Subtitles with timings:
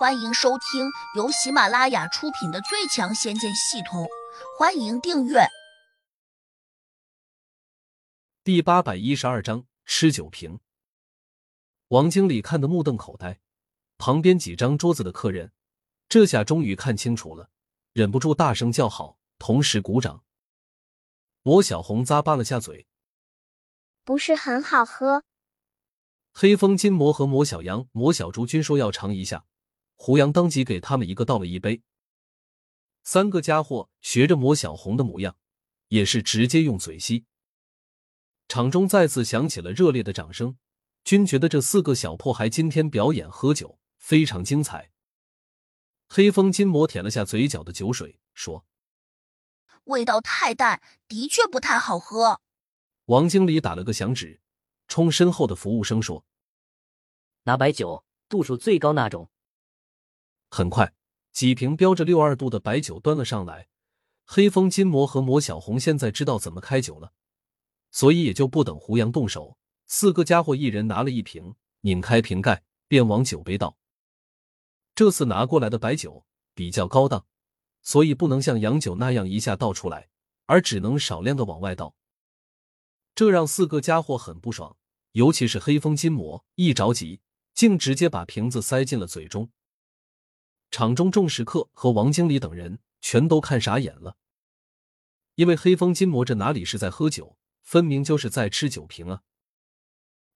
[0.00, 4.04] 欢迎收听由喜马拉雅出品的《最强仙剑系统》，
[4.58, 5.40] 欢迎订阅。
[8.42, 10.58] 第八百一十二章吃酒瓶。
[11.88, 13.40] 王经理看得目瞪口呆，
[13.98, 15.52] 旁边几张桌子的客人
[16.08, 17.50] 这下终于看清楚了，
[17.92, 20.24] 忍不住大声叫好，同时鼓掌。
[21.42, 22.86] 魔小红咂巴了下嘴，
[24.02, 25.24] 不是很好喝。
[26.32, 29.44] 黑风金魔和魔小羊、魔小猪均说要尝一下。
[30.02, 31.82] 胡杨当即给他们一个倒了一杯，
[33.04, 35.36] 三个家伙学着魔小红的模样，
[35.88, 37.26] 也是直接用嘴吸。
[38.48, 40.56] 场中再次响起了热烈的掌声，
[41.04, 44.90] 均觉得这四个小破孩今天表演喝酒非常精彩。
[46.08, 48.64] 黑风金魔舔了下嘴角的酒水，说
[49.84, 52.40] ：“味道太淡，的确不太好喝。”
[53.04, 54.40] 王经理打了个响指，
[54.88, 56.24] 冲身后的服务生说
[57.44, 59.30] ：“拿白酒，度数最高那种。”
[60.50, 60.92] 很快，
[61.32, 63.68] 几瓶标着六二度的白酒端了上来。
[64.24, 67.12] 黑风金魔和魔小红现在知道怎么开酒了，
[67.90, 73.76] 所以也就不等胡杨动手，四个家伙一人拿了一瓶，拧开瓶盖便往酒杯倒。
[74.94, 77.24] 这次拿过来的白酒比较高档，
[77.82, 80.08] 所以不能像洋酒那样一下倒出来，
[80.46, 81.94] 而只能少量的往外倒。
[83.14, 84.76] 这让四个家伙很不爽，
[85.12, 87.20] 尤其是黑风金魔，一着急
[87.54, 89.50] 竟直接把瓶子塞进了嘴中。
[90.70, 94.16] 场中众食客和王经理等人全都看傻眼了，
[95.34, 99.22] 因为黑风金魔这哪里是在喝酒，分明就是在吃酒瓶啊！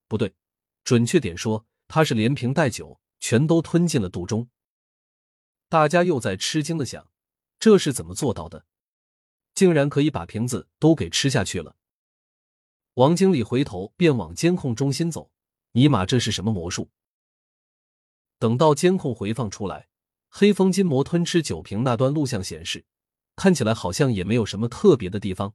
[0.08, 0.34] 不对，
[0.82, 4.48] 准确点说，他是连瓶带酒全都吞进了肚中。
[5.68, 7.10] 大家又在吃惊的想，
[7.58, 8.66] 这是怎么做到的？
[9.54, 11.76] 竟然可以把瓶子都给吃下去了！
[12.94, 15.30] 王经理回头便往监控中心走，
[15.72, 16.90] 尼玛，这是什么魔术？
[18.38, 19.88] 等到监控回放出来。
[20.36, 22.84] 黑风金魔吞吃酒瓶那段录像显示，
[23.36, 25.54] 看起来好像也没有什么特别的地方，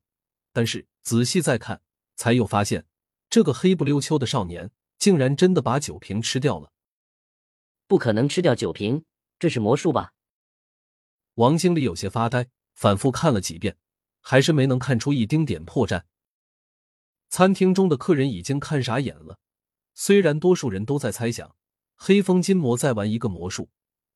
[0.53, 1.81] 但是仔细再看，
[2.16, 2.85] 才又发现
[3.29, 6.72] 这个黑不溜秋的少年竟然真的把酒瓶吃掉了。
[7.88, 9.03] 不可能吃掉酒瓶，
[9.38, 10.13] 这是魔术吧？
[11.34, 13.75] 王经理有些发呆，反复看了几遍，
[14.22, 16.03] 还是没能看出一丁点破绽。
[17.28, 19.40] 餐厅中的客人已经看傻眼了，
[19.94, 21.53] 虽然多数人都在猜想
[21.97, 23.69] 黑风金魔在玩一个魔术。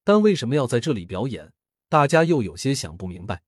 [0.04, 1.54] 但为什么要在这里表演？
[1.90, 3.44] 大家又有些想不明白。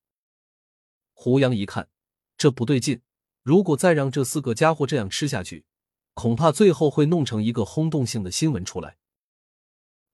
[1.13, 1.89] 胡杨一看，
[2.37, 3.01] 这不对劲，
[3.41, 5.65] 如果再让这四个家伙这样吃下去，
[6.13, 8.97] 恐怕最后会弄成一个轰动性的新闻出来。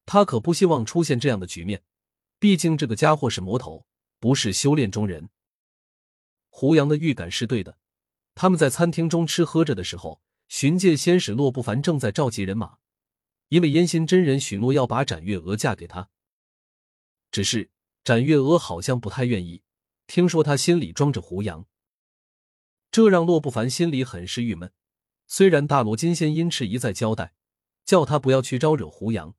[0.06, 1.84] 他可不希望出现这样的局面，
[2.40, 3.85] 毕竟这个家伙是魔头，
[4.19, 5.30] 不是修炼中人。
[6.50, 7.78] 胡杨的预感是对的，
[8.34, 12.78] 他们在餐厅中吃喝着的时候，巡界仙使洛不凡正在召集人马，
[13.50, 16.09] 因为燕心真人许诺要把展月娥嫁给他。
[17.31, 17.72] 只是
[18.03, 19.64] 展月娥好像不太愿意，
[20.06, 21.66] 听说他心里装着胡杨，
[22.92, 24.72] 这让洛不凡心里很是郁闷。
[25.28, 27.34] 虽然大罗金仙因赤一再交代，
[27.86, 29.34] 叫他不要去招惹胡杨，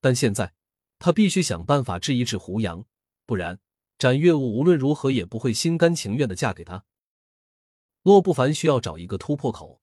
[0.00, 0.54] 但现在
[0.98, 2.84] 他必须想办法治一治胡杨，
[3.24, 3.60] 不然
[3.96, 6.84] 展月娥无论如何也不会心甘情愿的嫁给他。
[8.02, 9.80] 洛不凡需要找一个突破口，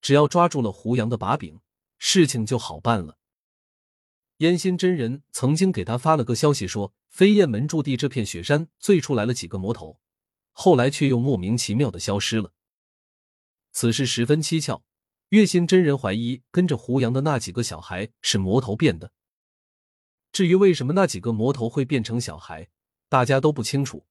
[0.00, 1.60] 只要抓住了胡杨的把柄，
[1.98, 3.18] 事情就好办了。
[4.42, 10.00] 燕心真人曾经给他发了个消息，说飞燕门驻地这片雪山最初来了几个魔头，
[10.50, 12.52] 后来却又莫名其妙的消失了。
[13.70, 14.82] 此事十分蹊跷，
[15.28, 19.12] 月心真人怀疑跟着胡杨的那几个小孩是魔头变的。
[20.32, 22.68] 至于为什么那几个魔头会变成小孩，
[23.08, 24.04] 大家都不清楚。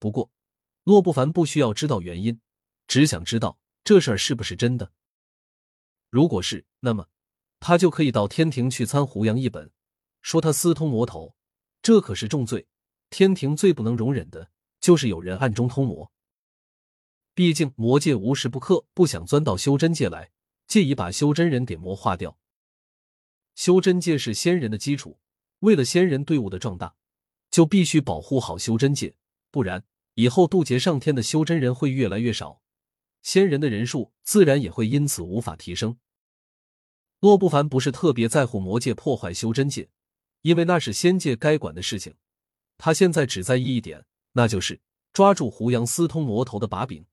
[0.00, 0.32] 不过，
[0.82, 2.40] 洛不凡不需要知道原因，
[2.88, 4.90] 只想知道这事儿是不是真的。
[6.10, 7.06] 如果是，那么。
[7.60, 9.70] 他就可以到天庭去参胡杨一本，
[10.22, 11.36] 说他私通魔头，
[11.82, 12.66] 这可是重罪。
[13.10, 14.50] 天庭最不能容忍的
[14.80, 16.10] 就是有人暗中通魔。
[17.34, 20.30] 毕竟魔界无时不刻不想钻到修真界来，
[20.66, 22.38] 借以把修真人给魔化掉。
[23.54, 25.18] 修真界是仙人的基础，
[25.60, 26.94] 为了仙人队伍的壮大，
[27.50, 29.14] 就必须保护好修真界，
[29.50, 29.84] 不然
[30.14, 32.62] 以后渡劫上天的修真人会越来越少，
[33.22, 35.98] 仙人的人数自然也会因此无法提升。
[37.20, 39.88] 洛不凡不是特别在乎魔界破坏修真界，
[40.42, 42.16] 因为那是仙界该管的事情。
[42.78, 44.80] 他现在只在意一点，那就是
[45.12, 47.06] 抓住胡杨私通魔头的把柄。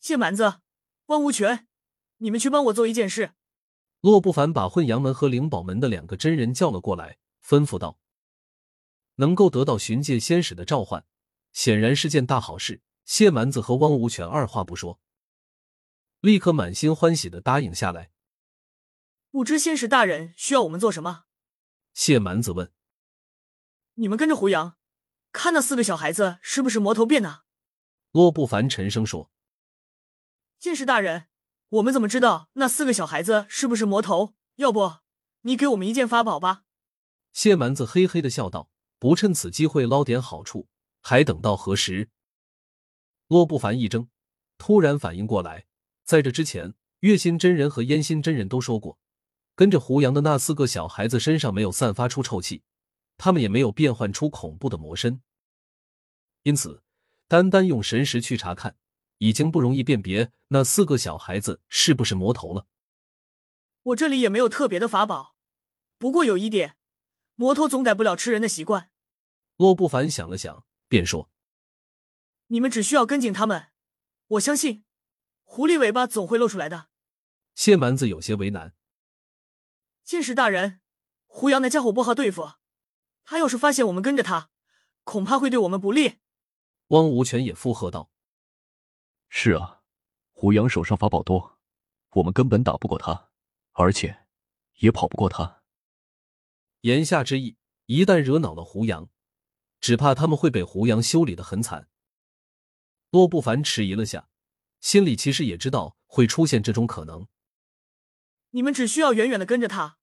[0.00, 0.60] 谢蛮子、
[1.06, 1.68] 万无权，
[2.18, 3.32] 你们去帮我做一件事。
[4.00, 7.98] 洛不凡把混阳门和灵宝门的两个真人叫了过来，吩咐道
[9.16, 11.04] ：“能够得到巡界仙使的召唤，
[11.52, 15.00] 显然是件大好事。”谢蛮子和汪无权二话不说，
[16.20, 18.10] 立刻满心欢喜的答应下来。
[19.32, 21.24] 不知仙使大人需要我们做什么？
[21.94, 22.70] 谢蛮子问。
[23.94, 24.76] 你们跟着胡杨，
[25.32, 27.44] 看那四个小孩子是不是魔头变的。
[28.10, 29.32] 洛不凡沉声说
[30.60, 31.28] ：“剑士大人，
[31.70, 34.34] 我们怎么知道那四个小孩子是不是魔头？
[34.56, 34.98] 要不
[35.40, 36.64] 你给我们一件法宝吧？”
[37.32, 38.70] 谢蛮子嘿嘿的笑道
[39.00, 40.68] ：“不趁此机会捞点好处，
[41.00, 42.10] 还等到何时？”
[43.28, 44.10] 洛不凡一怔，
[44.58, 45.64] 突然反应过来，
[46.04, 48.98] 在这之前，月心真人和烟心真人都说过，
[49.62, 52.64] 跟着胡杨的那四个小孩子身上没有散发出臭气，
[53.16, 55.22] 他们也没有变换出恐怖的魔身，
[56.42, 56.82] 因此。
[57.28, 58.76] 单单用神识去查看，
[59.18, 62.66] 已经不容易辨别那四个小孩子是不是魔头了。
[63.84, 65.36] 我这里也没有特别的法宝，
[65.96, 66.74] 不过有一点，
[67.36, 68.90] 魔头总改不了吃人的习惯。
[69.58, 71.30] 洛不凡想了想，便说
[72.50, 73.68] ：“你们只需要跟紧他们，
[74.26, 74.82] 我相信
[75.44, 76.88] 狐狸尾巴总会露出来的。”
[77.54, 78.74] 谢蛮子有些为难
[80.04, 80.80] ：“剑士大人，
[81.26, 82.54] 胡杨那家伙不好对付，
[83.24, 84.50] 他要是发现我们跟着他，
[85.04, 86.18] 恐怕会对我们不利。”
[86.88, 88.10] 汪无权也附和道
[89.30, 89.82] ：“是啊，
[90.32, 91.58] 胡杨手上法宝多，
[92.10, 93.30] 我们根本打不过他，
[93.72, 94.26] 而且
[94.80, 95.62] 也跑不过他。
[96.80, 97.56] 言下之意，
[97.86, 99.08] 一旦惹恼了胡杨，
[99.80, 101.88] 只怕他们会被胡杨修理的很惨。”
[103.10, 104.28] 洛不凡迟疑了下，
[104.80, 107.28] 心里其实也知道会出现这种可能。
[108.52, 109.98] 你们只需要远远的跟着他，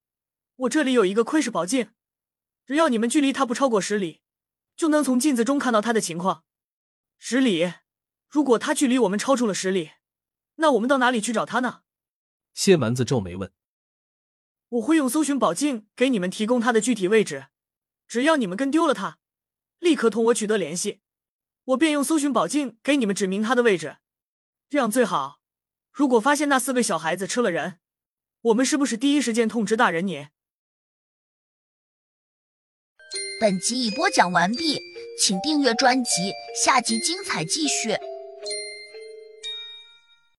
[0.55, 1.91] 我这里有一个窥视宝镜，
[2.65, 4.21] 只要你们距离他不超过十里，
[4.75, 6.43] 就能从镜子中看到他的情况。
[7.17, 7.73] 十里，
[8.27, 9.91] 如果他距离我们超出了十里，
[10.55, 11.81] 那我们到哪里去找他呢？
[12.53, 13.51] 谢蛮子皱眉问
[14.69, 17.47] ：“我会用搜寻宝镜给你们提供他的具体位置，
[18.07, 19.19] 只要你们跟丢了他，
[19.77, 21.01] 立刻同我取得联系，
[21.65, 23.97] 我便用搜寻宝镜给你们指明他的位置，
[24.67, 25.39] 这样最好。
[25.91, 27.79] 如果发现那四个小孩子吃了人，
[28.41, 30.27] 我们是不是第一时间通知大人你？”
[33.41, 34.79] 本集已播讲完毕。
[35.21, 36.31] 请订阅专辑，
[36.63, 37.89] 下集精彩继续。